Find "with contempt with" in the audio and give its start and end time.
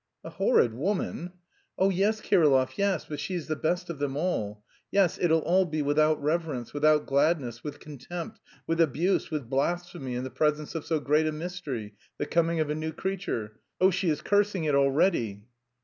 7.63-8.81